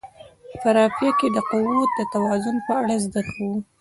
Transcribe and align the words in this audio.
په 0.61 0.67
رافعه 0.77 1.11
کې 1.19 1.27
د 1.35 1.37
قوو 1.49 1.79
د 1.97 1.99
توازن 2.13 2.55
په 2.65 2.71
اړه 2.79 2.95
زده 3.05 3.21
کوو. 3.31 3.57